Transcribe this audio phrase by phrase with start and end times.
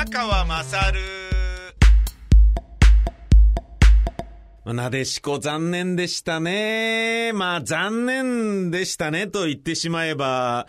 [0.00, 0.98] 宮川まさる
[4.72, 7.32] なでしこ残念でしたね。
[7.34, 10.66] まあ残念でしたねと言ってしまえば、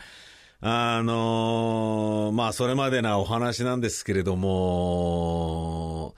[0.60, 6.14] あのー、まあそれまでなお話なんですけれども、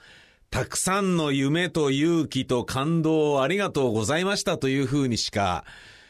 [0.50, 5.64] たくさんの夢と勇気と感動をありがとうございましたというふうにしか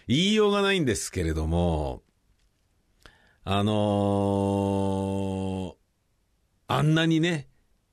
[0.08, 2.00] 言いようがないんですけれども、
[3.44, 5.83] あのー、
[6.66, 7.48] あんなにね、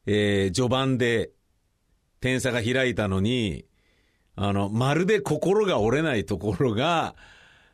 [0.05, 1.31] えー、序盤で
[2.19, 3.65] 点差が開いたのに、
[4.35, 7.15] あの、まるで心が折れないところが、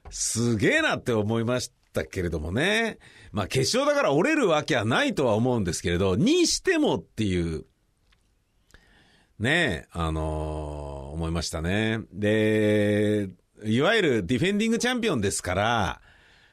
[0.09, 2.97] すげえなって思いましたけれどもね。
[3.31, 7.65] まあ決勝だから折れるわけはないとは思うんですけれど、にしてもっていう、
[9.39, 11.99] ね、あのー、思いましたね。
[12.11, 13.29] で、
[13.63, 16.01] いわゆるディフェンディングチャンピオンですから、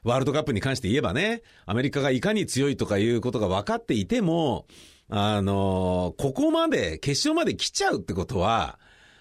[0.04, 4.66] ワールドカップに関して言えばね、アメリカがいかに強いとかいうことが分かっていても、
[5.08, 8.78] あのー、ここまで、決勝まで来ちゃうってことは、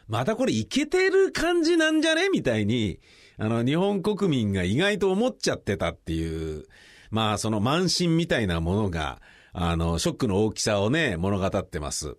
[0.08, 3.00] またこれいけてる感じなんじゃねみたいに、
[3.38, 6.66] あの、日本国民が意外と思っちゃってたっていう、
[7.12, 9.22] まあ、その慢心みたいなものが、
[9.54, 12.18] あの、ショックの大きさをね、物語ってます。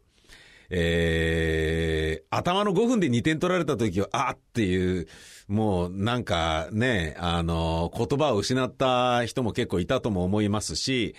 [0.70, 5.06] えー、頭の5分で2点取られた時は、あっていう、
[5.48, 11.14] もうなんかね、あの、言葉を失った人も結構いたとも思いますし、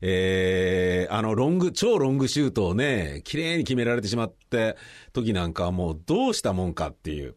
[0.00, 4.76] えー、あの、ロング、超ロングシュートをね、綺麗に決められてしまって
[5.12, 7.34] 時なんかはもうどうしたもんかっていう。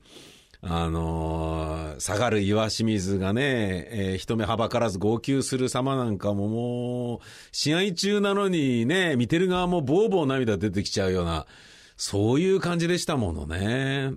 [0.63, 7.19] あのー、下がる岩清水がね、えー、人目はばからず号泣する様なんかももう、
[7.51, 11.47] 試合中なのにね、見てる側もボーボー涙出てきちゃうような、
[11.97, 14.11] そういう感じでしたものね。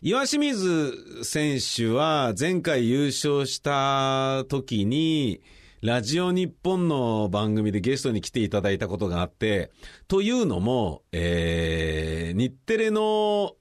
[0.00, 5.40] 岩清水選手は前回優勝した時に、
[5.80, 9.72] ラジオ日本の番組でゲストに来ていただいたことがあって、
[10.06, 13.54] というのも、えー、日テレの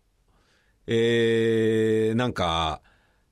[0.87, 2.81] えー、なんか、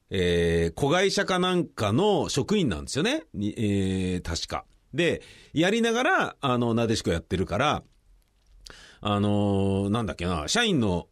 [0.09, 3.23] えー、子会社かなんかの職員なんですよね。
[3.35, 4.65] えー、確か。
[4.93, 5.21] で、
[5.53, 7.83] やりながら、あの、なでしこやってるから、
[8.99, 11.07] あのー、なんだっけな、社員の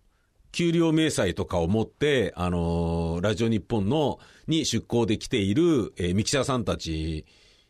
[0.52, 7.26] 給料明細とかを持って、あのー、ラジオ日本の、に出向で来ている、えー、ミキサーさんたち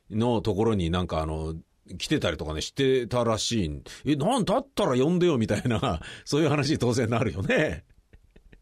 [0.09, 1.55] のところになんかあの、
[1.97, 3.81] 来てたりとかね、してたらしい。
[4.05, 7.83] え、なんだったら呼んでよみたいな、 そういう話当然なるよね。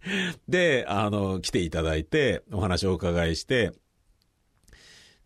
[0.48, 3.72] で、あの、来ていただいて、お話をお伺いして、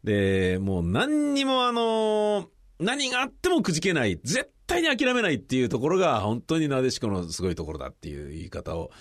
[0.04, 2.50] で、もう何にもあの、
[2.80, 8.92] 何があってもくじけない、絶対に諦めないっていうところが、本当になでしこのすごいところだっていう言い方を、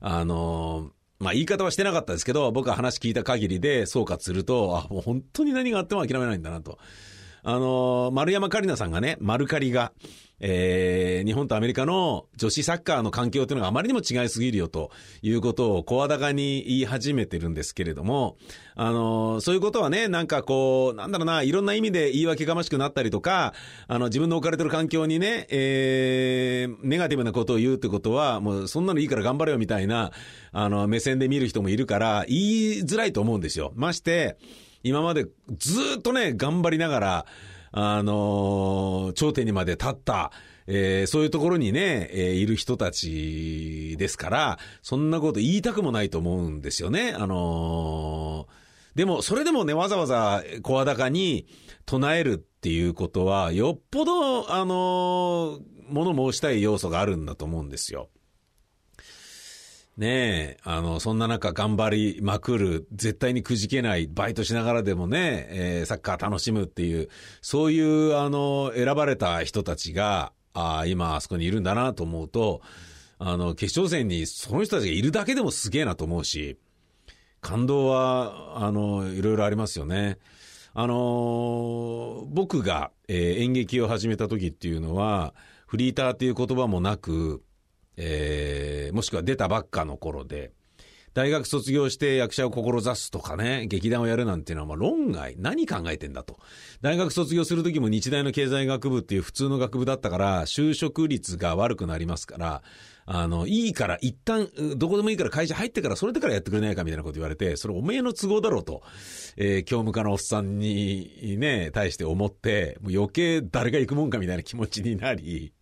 [0.00, 6.78] あの、まあ言い方はしてなかったですけど、僕は話聞いた限りで総括すると、あ、もう本当に何があっても諦めないんだなと。
[7.42, 9.92] あの、丸山カリナさんがね、丸カリが、
[10.40, 14.90] えー、日本とアメリカの女子サッカーの環境というのがあまりにも違いすぎるよと
[15.22, 18.36] いうことを声高に言い始めてるんですけれども、
[18.74, 23.54] あの、そういうことはね、なんかこう、なんだろうな、いろんな意味で言い訳がましくなったりとか、
[23.88, 30.12] あの、自分の置かれてる環境にね、えー、ネガティブなことを言うってことは、もうそんなのいいから頑張れよみたいな、
[30.52, 32.42] あの、目線で見る人もいるから、言い
[32.80, 33.72] づらいと思うんですよ。
[33.74, 34.36] まして、
[34.82, 35.26] 今まで
[35.58, 37.26] ずっとね、頑張りながら、
[37.78, 40.32] あのー、頂点にまで立った、
[40.66, 47.12] えー、そういうところにね、えー、いる人たちですから、そんなこと言いたくもないと思うんですよね。
[47.14, 51.46] あのー、でも、それでもね、わざわざ声高に
[51.84, 55.60] 唱えるっていうことは、よっぽど、あの
[55.90, 58.08] 物申したい要素があるんだと思うんですよ。
[59.96, 67.08] ねえ、あの、そんな中頑張りまくる、絶対にくじけない、バイトしながらでもね、えー、サッカー楽しむっていう、
[67.40, 72.60] そういう、あの、選ばれた人たちが、ああ今、あそこにいるんだなと思うと、
[73.18, 76.58] あの、決勝戦にその人たちがいるだけでもすげえなと思うし、
[77.40, 80.18] 感動は、あの、いろいろありますよね。
[80.78, 85.32] あの僕が、えー、演劇を始めた時っていうのは、
[85.66, 87.42] フリーターっていう言葉もなく、
[87.96, 90.52] えー、もしくは出たばっかの頃で、
[91.16, 96.38] 大学卒業して役者を志すとかね、劇団をやるなんていうのは、まあ論外、何考えてんだと。
[96.82, 102.62] 大学卒業するときも日大の経済学部っていう普通の学部だったから、就職率が悪くなりますから、
[103.06, 108.82] あの、いいから一旦、どこでもいいから会社入ってからそれでからやってくれないかみたいなこと言われて、それおめえの都合だろうと、
[109.38, 115.54] えー、教務課のおっさんにね、対して思って、もう余計誰が行くもんかみたいな気持ちになり、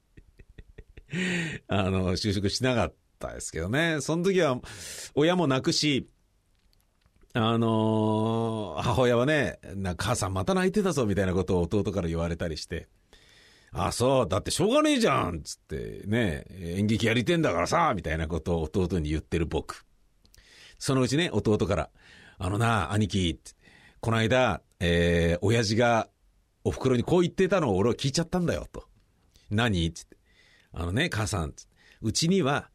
[1.68, 4.00] あの、就職しなかったですけどね。
[4.00, 4.60] その時は、
[5.14, 6.08] 親も亡くし、
[7.32, 12.88] あのー、母親はね、な母さんまた泣いてたぞみたいなことを弟から言われたりして、
[13.72, 19.84] あ、そう、だってしょうがねえじゃんつってね、演劇やりてんだからさみたいなことを弟に言ってる僕。
[20.78, 21.90] そのうちね、弟から、
[22.38, 23.40] あのな、兄貴、
[24.00, 26.08] この間、えー、親父が
[26.62, 28.84] お袋にこう言ってたのを俺は聞いちゃったんだよ、と。
[29.50, 29.92] 何？
[29.92, 30.06] つっ。
[30.74, 31.54] あのね、母さん、
[32.02, 32.68] うちには、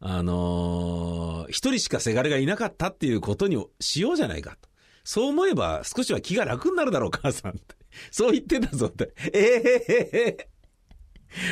[0.00, 4.68] あのー、一人しかせがれがいなかったっていうことにしようじゃないかと。
[5.04, 7.76] そう思えば少しは気が楽になるだろう、母さんって。
[8.10, 9.14] そう言ってたぞって。
[9.32, 10.36] ええ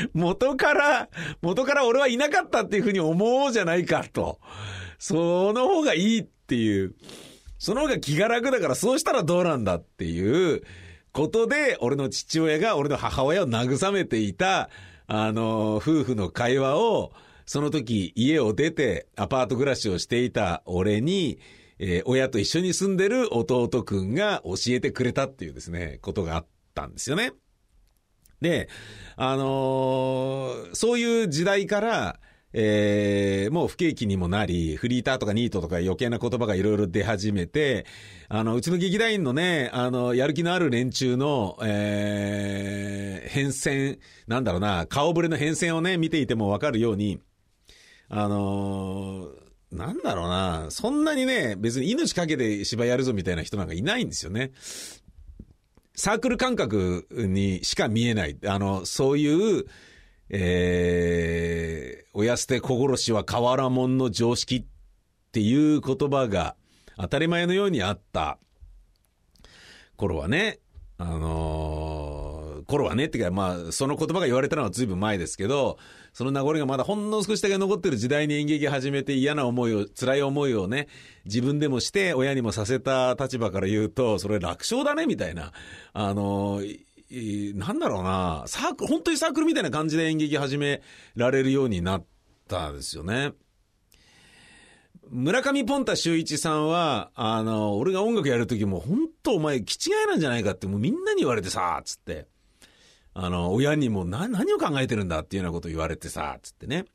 [0.05, 1.08] ー、 元から、
[1.41, 4.41] 元から俺はいなかったっていうふうに思うじゃないかと。
[4.99, 6.94] その方がいいっていう。
[7.58, 10.62] その方が気が楽だからそうしたらどうなんだっていう
[11.12, 14.69] ことで、俺の父親が俺の母親を慰めていた、
[15.06, 17.12] あの、夫婦の会話を、
[17.47, 21.39] その時家を出てアパート暮らしをしていた俺に、
[21.79, 27.33] えー、親と一緒に住んでる弟くんが教えてくれたっていうですね、ことがあったんですよね。
[28.41, 28.69] で、
[29.17, 32.21] あのー、そういう時代から、
[32.56, 37.85] えー、もう不景気にもなり、フリーターとかニートとか余計な言葉がいろいろ出始めて、
[38.29, 43.99] あの、うちの劇団員のね、あの、やる気のある連中の、えー、変遷、
[44.29, 47.21] なんだろうな、顔ぶれの変遷をね、見ていてもわかるように、
[48.09, 54.53] あのーなんだろうな、そんなにね、別に命かけて芝居やるぞみたいな人なんかいないんですよね。
[55.97, 58.37] サークル感覚にしか見えない。
[58.47, 59.67] あの、そういう、
[60.31, 64.65] えー、親捨て小殺しは河原門の常識っ
[65.32, 66.56] ていう言葉が
[66.97, 68.38] 当たり前のようにあった
[69.97, 70.61] 頃はね、
[70.97, 75.79] あのー、頃はねってか、まあ、その言葉が言われたのは随分前ですけど、
[76.12, 80.88] その名残がまだほんの少しだけ残ってる時代に演劇始めて嫌な思いを、辛い思いをね、
[81.25, 85.53] 自分でもして、親にもさせた立場から言うと、それ楽勝だね、みたいな。
[85.93, 86.81] あのー、
[87.11, 90.83] なんだろうな、サーク、本当にサークルみたいな感じで演劇始め
[91.15, 92.05] られるようになっ
[92.49, 93.33] たんですよね。
[95.11, 102.27] 村上ポンタ秀一さんは、あの、俺が音楽やるときも、本当お前、気違いなんじゃないかって、もうみんなに言われてさ、つって。
[103.12, 106.87] あの、親にもな、何を考えてるんだっていうようなこと言われてさ、つってね。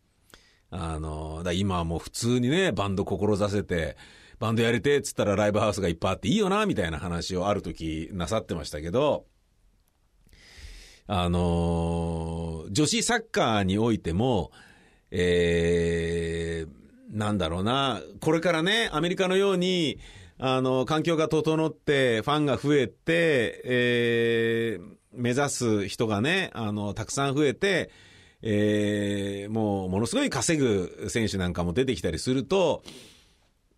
[0.72, 3.96] あの、だ今はもう普通にね、バンド志せて、
[4.40, 9.26] バンドやりてつったらライブハウスがいっぱいあっていいよな、みたいな話をある時なさってましたけど、
[11.12, 14.52] あの、女子サッカーにおいても、
[15.10, 19.98] えー、なんだろうな、これからね、アメリカのように、
[20.38, 27.90] あの、環境が整って、ファンが増えて、えー、目指す人がね、あの、たくさん増えて、
[28.44, 32.84] えー、もう、ものすごい稼ぐ選手なんかも出てきたりすると、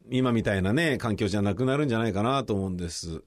[0.09, 3.23] 今みたいなね、環境じゃなくなるんじゃないかなと思うんです。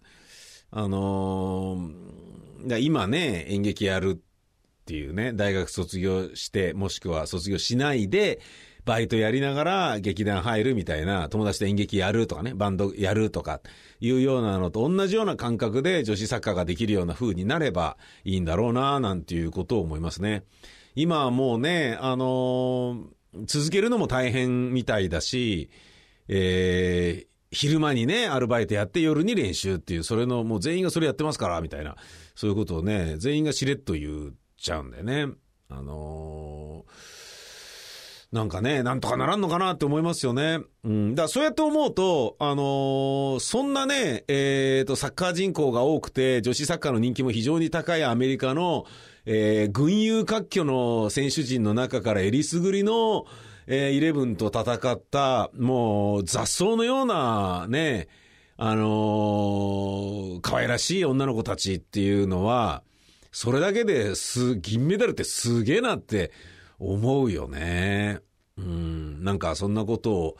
[0.71, 2.34] あのー、
[2.67, 8.41] だ今ね、演劇やるっていうね、大学卒業して、もしくは卒業しないで、
[8.85, 13.61] バイトやりながら劇団入るみたいな、友達と演劇やるとかね、バンドやるとか
[14.01, 20.45] いうようなのと同じような感覚で女子サッカーができるような風になればいいんだろうな、なんていうことを思いますね。
[20.95, 25.71] 今はもうね、あのー、続けるのも大変みたいだし、
[26.29, 31.97] えー、昼間にね、アルバイトやって夜に練習っていう、それのもう全員がそれやってますから、みたいな、
[32.35, 35.29] そういうことをね、全員がしれっと言っちゃうんだよね。
[35.71, 37.25] あのー
[38.35, 40.59] なんかね、なんとかならんのかなって思いますよね。
[40.83, 41.15] うん。
[41.15, 48.87] だそうやって思うと、あのー、そんなね、えっ、ー、と、サッカー人口が多くて、女子サッカーの人気も非常に高いアメリカの、
[49.25, 53.25] えー、群雄割拠の選手陣の中からえりすぐりの、
[53.67, 58.09] えー、イレブンと戦った、もう雑草のようなね、
[58.57, 62.83] あのー、可愛らしい女の子たちっていうのは、
[63.33, 66.31] それだけです、銀メダルってすげえなって
[66.79, 68.21] 思うよね。
[68.57, 70.37] うん、なんかそんなことを、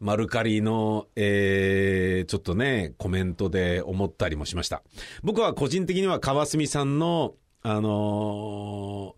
[0.00, 4.82] マルカリの、えー、ちょっとね、コメントで思ったりもしました。
[5.22, 9.14] 僕は個人的には川澄さんの、あの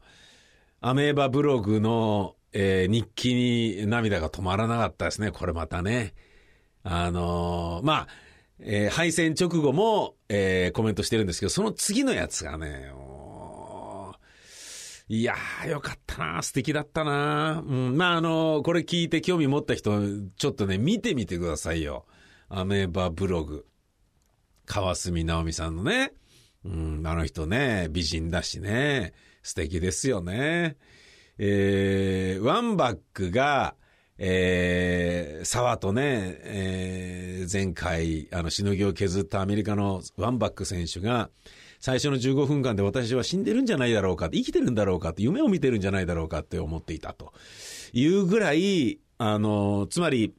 [0.83, 5.30] ー、アメーバブログの、えー、日記に涙が止まらなかったですね。
[5.30, 6.14] これまたね。
[6.82, 8.09] あのー、まあ、
[8.61, 12.92] えー、敗戦直後も、えー、コメントしてるんですけど、その次のやつがね、
[15.09, 20.00] いやー、よかったな素敵だったなうん、まあ、あの、これ聞いて興味持った人、
[20.37, 22.06] ちょっとね、見てみてくださいよ。
[22.49, 23.66] アメーバブログ。
[24.64, 26.12] 川澄直美さんのね。
[26.64, 30.76] うん、あの人ね、美人だしね、素敵ですよね。
[31.45, 33.75] えー、ワンバックが、
[34.17, 41.31] えー、沢とね、えー、前回、あの、しのぎを削ったアメリカのワンバック選手が、
[41.81, 47.33] 最初の15分間で私は死んでるんじゃないだろうか、生きてるんだろうか、夢を見てるんじゃないだろうかって思っていたと
[47.93, 50.37] いうぐらい、あの、つまり、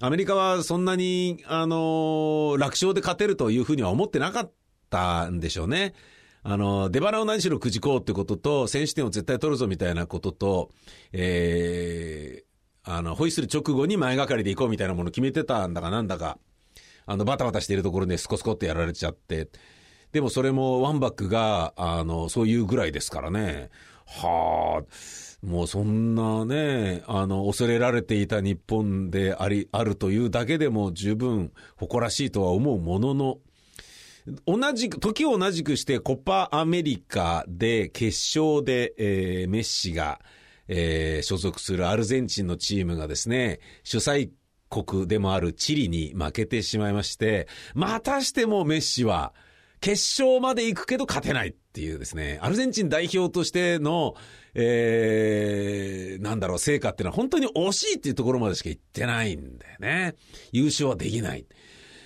[0.00, 4.52] アメリカはそんなに、あの、楽勝で勝てるというふうには思ってなかっ
[4.90, 5.94] たんでしょうね。
[6.42, 10.70] あの、出花を何しろくじこうってことと、選手権を絶対取るぞみたいなことと、
[11.12, 16.38] えー、あの、ホイッスル直後に前がかりで行こうみたいなもの決めてたんだかなんだか、
[17.06, 19.48] あの、バタバタしているところでスコスコってやられちゃって、
[20.12, 23.70] でもそれもワンバックが、あの、そういうぐらいですからね。
[24.06, 33.38] はあ、もうそんなね、あの、恐れられていた日本であり、あるというだけでも十分誇らしいとは思うものの、
[34.46, 40.20] 同じく、時を同じくしてコパアメリカで決勝で、えー、メッシが、
[40.68, 44.30] えー、所属するアルゼンチンのチームがですね、主催
[44.70, 49.32] 国でもあるチリに負けてしまいまして、またしてもメッシは
[49.80, 54.14] 決勝まで行くけど勝てないっていうですね、アルゼンチン代表としての、
[54.54, 60.16] えー、なんだろう、成果っていうのは本当に惜しいっていうところまでしか行ってないんだよね。
[60.52, 61.46] 優勝はできない。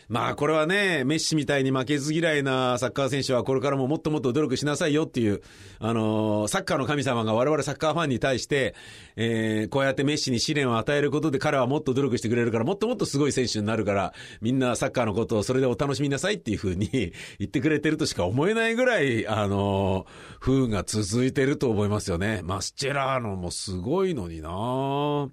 [0.08, 5.42] まあこれはね、メッシみたいに負けず嫌いなサッカー選手はこれからももっともっと努力しなさいよっていう、
[5.78, 8.74] あのー、サッカーの神様が我々サッカーファンに対して、
[9.16, 16.88] えー、こうやってメッシに試練を与えることで彼はもっと努力してくれるから、もっともっとすごい選手になるから、みんなサッカーのことをそれでお楽しみなさいっていうふうに
[17.38, 22.40] 言ってくれてるとしか思えないぐらい、あのー、風が続いてると思いますよね。
[22.44, 25.30] マスチェラーノもすごいのにな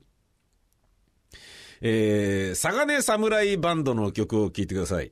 [1.82, 5.12] えー、サガネ侍バンドの曲を聴いてください。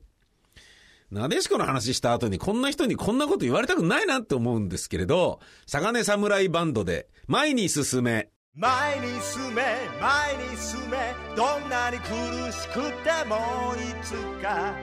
[1.10, 8.28] なでしこの話した後にこんな人にこんなこと言われたくないなって思うんですけれど、サガネ侍バンドで前に進め。
[8.54, 9.62] 前に進め、
[10.00, 12.06] 前に進め、どんなに苦
[12.52, 14.74] しくてもいつか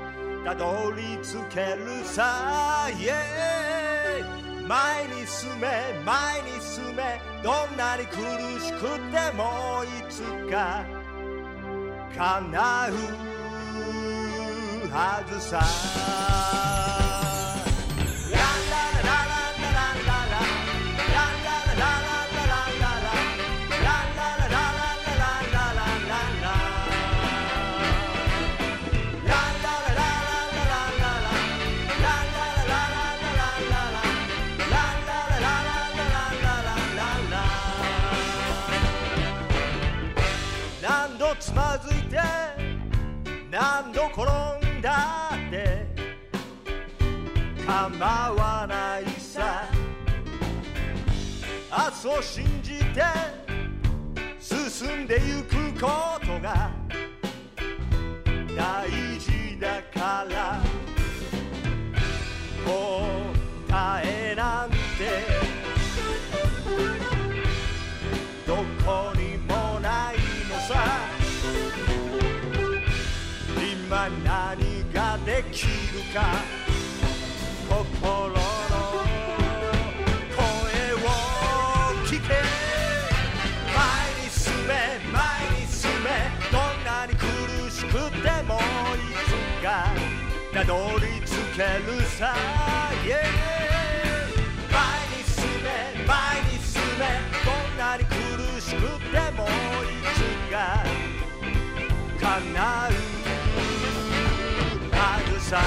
[0.46, 5.68] たどり着けるさ、yeah、前に進め、
[6.06, 8.16] 前に進め、どんなに苦
[8.62, 8.80] しく
[9.12, 11.05] てもいつか
[12.18, 12.94] 叶う
[14.90, 16.75] はずさ
[43.66, 44.22] 何度転
[44.78, 45.88] んだって。
[47.66, 49.68] 構わないさ。
[51.72, 53.04] 明日を信じて。
[54.40, 55.88] 進んでゆくこ
[56.24, 56.70] とが
[58.56, 58.88] 大
[59.20, 60.65] 事だから。
[75.36, 75.70] できる
[76.14, 76.40] か
[77.68, 78.36] 心の
[80.34, 80.40] 声
[80.94, 80.98] を
[82.06, 82.40] 聞け
[83.76, 83.84] 前
[84.24, 84.72] に進め
[85.12, 85.20] 前
[85.60, 86.08] に進め
[86.50, 87.26] どんなに苦
[87.70, 89.68] しくてもいつか
[90.54, 91.28] たどり着
[91.58, 92.34] けるさ、
[93.04, 93.20] yeah、
[94.72, 94.80] 前
[95.12, 95.68] に進め
[96.08, 97.04] 前に進め
[97.44, 98.16] どんなに苦
[98.62, 98.80] しく
[99.12, 100.56] てもいつか
[102.22, 103.05] 叶う
[105.46, 105.62] さ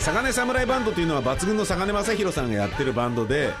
[0.00, 3.52] サガ侍バンドというのは抜群のサガネ正弘さんがやってるバンドで、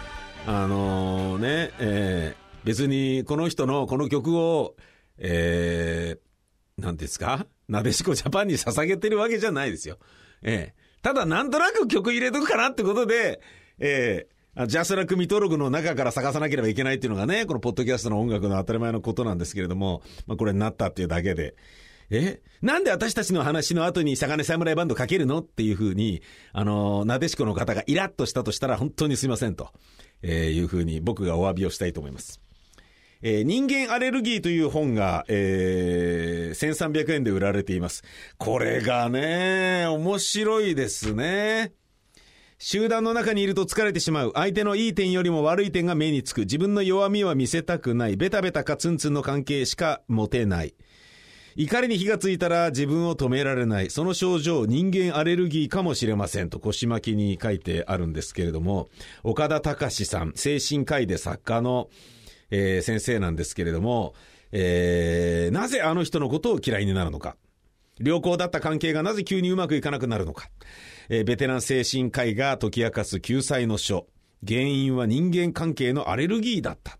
[0.44, 4.74] あのー、ね、えー、別にこの人のこの曲を、
[5.18, 7.46] えー、なんですか？
[7.68, 9.98] なでしこジャパンに捧げてるわけじゃないですよ。
[10.42, 10.82] ええ。
[10.84, 13.40] ーただなんとなく曲入れとくかなってことで、
[13.78, 21.54] えー、ジャスラック未登録の中から探さなければいけないっていうのがね、このポッドキャストの音楽の当たり前のことなんですけれども、まあこれになったっていうだけで、
[22.10, 22.40] え？
[22.62, 25.40] なんで私たちの話の後にサガネ侍バンドかけるの？
[25.40, 29.68] っていうふうに、あの、なでしこの方がイラッとしたとしたら本当にすいませんと、
[30.22, 32.40] えー、いうふうに僕がお詫びをしたいと思います。
[33.22, 38.04] えー、人間アレルギーという本が、えー、1300円で売られています。
[38.38, 41.72] これがね、面白いですね。
[42.60, 44.32] 集団の中にいると疲れてしまう。
[44.34, 46.40] 相手のいい点よりも悪い点が目につく。
[46.40, 48.16] 自分の弱みは見せたくない。
[48.16, 50.74] ベタベタかツンツンの関係しか持てない。
[51.54, 53.90] 怒りに火がついたら自分を止められない。
[53.90, 58.88] その症状、人間アレルギーかもしれませんと腰巻きに書いてあるんですけれども、
[59.22, 61.88] 岡田隆さん、精神科医で作家の、
[62.50, 64.14] えー先生なんですけれども、
[64.52, 67.36] えーなぜあの人のことを嫌いになるのか。
[68.00, 70.50] 良好だった関係がなぜ急にうまくいかなくなるのか。
[71.08, 74.06] えーベテラン精神科医が解き明かす救済の書。
[74.46, 76.98] 原因は人間関係のアレルギーだった。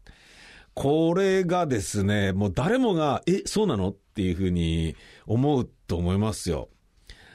[0.74, 3.90] これがですね、もう誰もが、え、そうなの？
[3.90, 6.68] っていうふうに思うと思いますよ。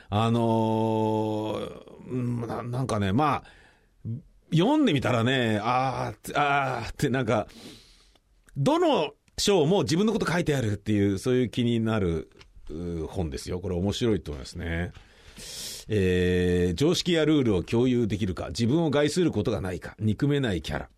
[0.09, 4.09] あのーななんかね、まあ、
[4.53, 7.47] 読んでみたらね、あー、あーってなんか、
[8.55, 12.29] どの章も自分のこと書いてあるっていう、そういう気になる
[13.09, 13.59] 本ですよ。
[13.59, 14.91] これ面白いと思いますね。
[15.89, 20.89] えー常識やルールを共有できるか、自分を害することがないか、憎めないキャラ。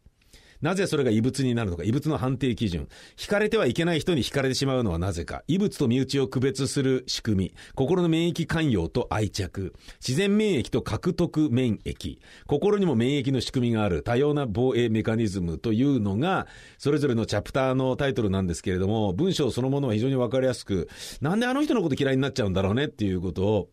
[0.66, 2.88] なぜそれが異物になるのか、異物の判定基準。
[3.18, 5.44] 惹かれてはいけない人に惹かれてしまうのはなぜか。
[5.48, 7.54] 異物と身内を区別する仕組み。
[7.76, 9.76] 心の免疫寛容と愛着。
[10.00, 12.18] 自然免疫と獲得免疫。
[12.48, 16.48] 心にも免疫の仕組みがある多様な防衛メカニズムというのが、
[16.80, 20.90] それぞれのチャプターのタイトルなんですけれども、文章そのものは非常にわかりやすく、
[21.22, 23.70] なんであの人のこと嫌いになっちゃうんだろうねっていうことを、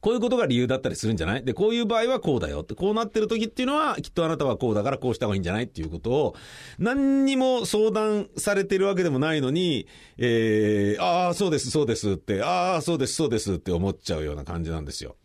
[0.00, 1.44] こういうことが理由だったりするんじゃない？
[1.44, 2.60] で、こういう場合はこうだよ。
[2.60, 5.64] って、こうなってる時っていうのは、きっとあなたはこうだからこうした方がいいんじゃない？
[5.64, 6.34] っていうことを、
[6.78, 9.86] 何にも相談されてるわけでもないのに、
[10.18, 15.16] えー、ああ、そうです、そうですって、ああ、そうです、そうですって思っちゃうような感じなんですよ。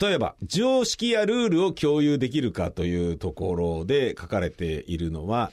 [0.00, 5.52] 例えば、常識やルールを共有できるかというところで書かれているのは、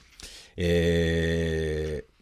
[0.57, 2.12] えー、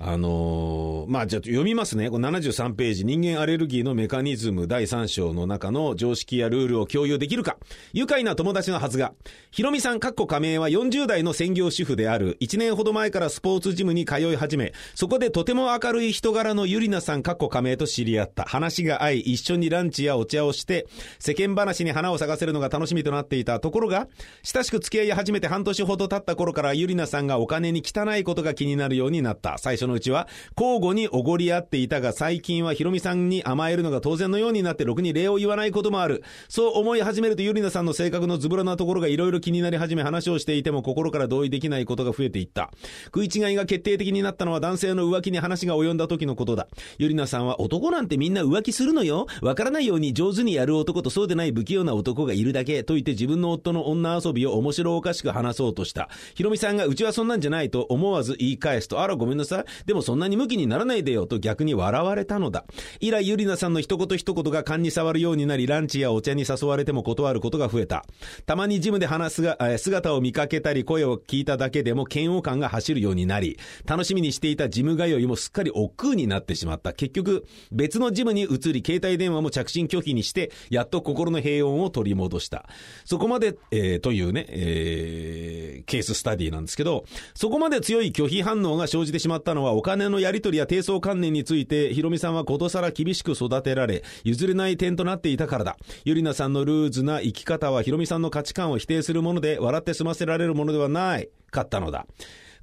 [0.00, 2.08] あのーまあ、じゃ読みますね。
[2.08, 7.56] この73ページ、人間アレルギーのメカニズム第3章の中の常識やルールを共有できるか。
[7.92, 9.12] 愉快な友達のはずが。
[9.50, 12.36] ひろみさん、かっこ加盟は40代の専業主婦である。
[12.40, 18.44] 1年ほど前からスポーツジムに通い始め、そこでとても明るい人柄のゆりなさん、かっこ加盟と知り合った。
[18.44, 20.86] 話が合い、一緒にランチやお茶をして、
[21.18, 23.58] 世間話に花を咲かせるのが楽しみとなっていた。
[23.58, 24.06] ところが、
[24.44, 29.58] 親しく付き合い始めて半年ほど経った頃からゆりなさんがお金に汚いことが気になるようになった。
[29.58, 36.22] 最初のうちは、交互におごり合っていたが、最近はひろみさんに甘えるのが当然のようになって、ろくに礼を言わないこともある。
[36.48, 42.70] そう思い始めるとゆりなさんの性格のズボラなところがいろいろ気になり始め、話をしていても心から同意できないことが増えていった。
[43.06, 46.68] 食い違いが決定的になったのは男性の浮気に話が及んだ時のことだ。
[46.98, 49.26] ゆりなさんは男なんてみんな浮気するのよ。
[49.42, 56.08] わからないように上手にやる男とそうでない不器用な男がいるだけと言って自分の夫の女遊びを面白おかしく話そうとした。
[56.34, 59.64] ひろみさんがうちはそんなんじゃないと思わず言い返すと、あらごめんなさい。
[59.86, 62.64] でもそんなに向きにならないでよと逆に笑われたのだ。
[63.00, 68.04] 以来ゆりなさんの一言一言が勘に触るようになり、ランチやお茶に誘われても断ることが増えた。
[68.46, 76.92] たまにジムで話すが、え姿を見かけたり声を聞いただけでも嫌悪感が走るようになり、楽しみにしていたジム通いもすっかり億劫になってしまった。
[76.92, 82.68] 結局、別のジムに移り、携帯電話も着信拒否にして、やっと心の平穏を取り戻した。
[83.04, 95.76] そこまで、えーというね、えーケーススタディなんですけど、そこまで強い拒否反応が生じてしまったのは、はお金のやり取りや低層観念について、ひろみさんはことさら厳しく育てられ、譲れない点となっていたからだ。
[96.04, 102.06] ゆりなさんのルーズな生き方は、ひろみさんの価値観を否定するもので、笑って済ませられるものではない、かったのだ。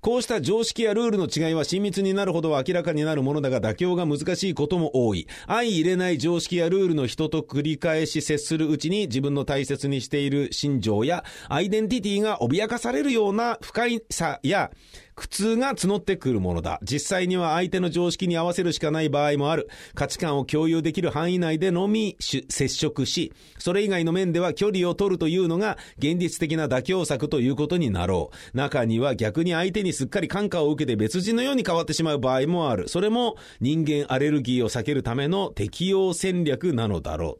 [0.06, 5.26] こうした常識やルールの違いは親密になるほど明らかになるものだが妥協が難しいことも多い。
[5.48, 14.70] 相入れない常識やルールの人と繰り返し接するうちに自分の大切にしている心情やアイデンティティが脅かされるような不快さや
[15.16, 16.80] 苦痛が募ってくるものだ。
[16.84, 19.70] 実際には相手の常識に合わせるしかない場合もある。
[19.94, 28.58] 価値観を共有できる範囲内でのみ接触し、それ以外の面では距離を取るというのが現実的な妥協策ということになろう。
[28.58, 32.90] 中には逆に相手にすっかり感化を受けて別人のように変わってしまう場合もある。
[32.90, 37.40] それも人間アレルギーを避けるための適応戦略なのだろ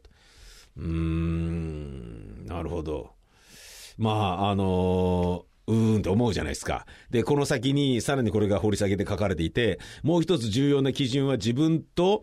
[0.76, 0.80] う。
[0.80, 3.10] うーん、なるほど。
[3.98, 6.86] まあ、あのうーんって思うじゃないですか。
[7.10, 12.22] で、この先にさらにこれが掘り下げて書かれていて、もう一つ重要な基準は自分と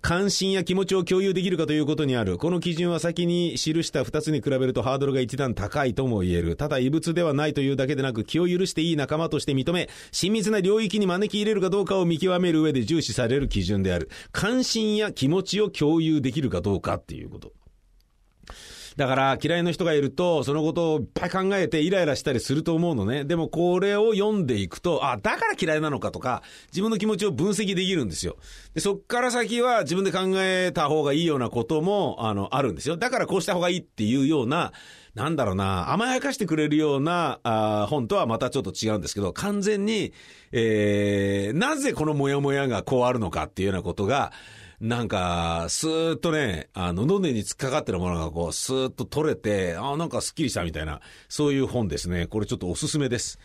[0.00, 2.38] 関心や気持ちを共有できるかということにある。
[2.38, 6.56] この基準は先に記した二つに比べるとハードルが一段高いとも言える。
[6.56, 14.08] ただ異物ではないというだけでなく気を許していい仲間として認め、親密な領域に招き入れるかどうかを見極める上で重視される基準である。
[14.30, 17.52] 関心や気持ちを共有できるかどうかっていうこと。
[18.98, 23.24] だから嫌いな人がいると、そのことをいっぱい考えてイライラしたりすると思うのね。
[23.24, 28.38] でもこれを読んでいくと、あ、だから嫌いなのかとか、自分の気持ちを分析できるんですよ。
[28.74, 32.96] で、そっから先は自分で考えた方がいいようなことも、あの、あるんですよ。
[32.96, 34.72] だからこうした方がいいっていうような、
[35.14, 40.12] なんだろうな、甘やかしてくれるようなあ本とはまたちょっと違うんですけど、完全に、
[40.50, 44.32] えー、なぜこのモヤモヤがこうあるのかっていうようなことが、
[44.80, 52.28] なんか、スーッとね、あの、喉に突っかかってるものがこう、スーッと取れて、あなんかスッキリしたみたいな、そういう本ですね。
[52.28, 53.40] これちょっとおすすめです。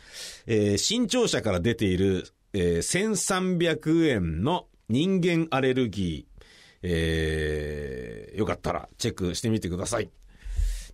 [0.46, 6.43] えー、新潮社から出ている、えー、1300円の人間アレルギー、
[6.84, 10.12] えー、よかったらチェックしてみてください。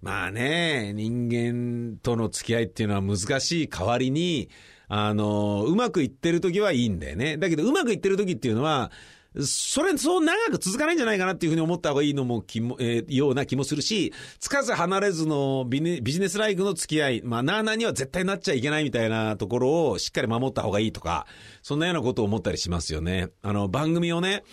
[0.02, 4.50] まあね、人間との付き合いっていうのは難しい代わりに、
[4.88, 7.36] あの、うまくいってる時はいいんだよね。
[7.36, 8.92] だけど、うまくいってる時っていうのは、
[9.38, 21.28] それ、そう長く続かないんじゃないかなっていうふうに思った方がいいのも気も、えー、ような気もするし、つかず離れずのビジネスライクの付き合い、まあ、なーなーには絶対なっちゃいけないみたいなところをしっかり守った方がいいとか、
[21.62, 23.30] そんなようなことを思ったりしますよね。
[23.44, 24.44] あの、番組をね、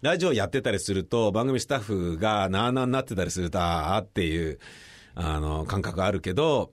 [0.00, 4.60] ラジオやってたりすると、番組スタッフがなーなーになってたりすると、あーっていう、
[5.14, 6.72] あの、感覚あるけど、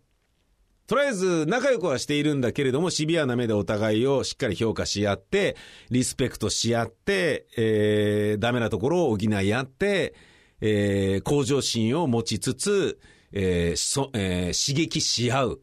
[0.87, 5.57] とりあえず仲良くはしているんだけれども、シビアな目でお互いをしっかり評価し合って、
[5.91, 10.15] リスペクトし合って、えー、ダメなところを補い合って、
[10.61, 12.99] えー、向上心を持ちつつ、
[13.33, 15.61] えーそえー、刺激し合う。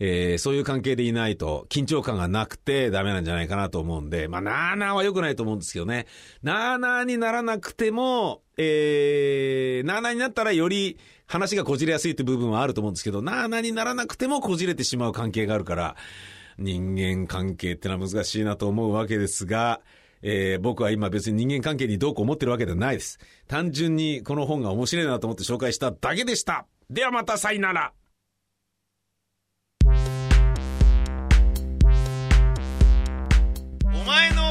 [0.00, 6.06] えー、そういう関係でいないと緊張感がなくてダメなんじゃないかなと思うんで、まあ、なーなーは良くないと思うんですけどね。
[6.42, 15.96] なーなーにならなくても、えー、なーなーになったらより話がこじれやすいって部分はあると思うんですけど、なーなーにならなくてもこじれてしまう関係があるから、
[16.58, 19.80] 人間関係ってのは難しいなと思うわけですが、
[20.22, 23.18] えー、僕は今別に人間関係にどうこう思ってるわけではないです。
[23.46, 26.66] 単純にこの本が面白いなと思って紹介しただけでした。
[26.90, 27.92] ではまたさよなら。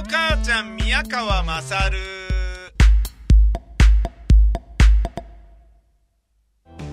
[0.10, 1.98] 母ちゃん宮川まさる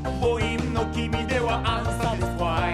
[0.03, 2.74] 母音の君ではアンサーです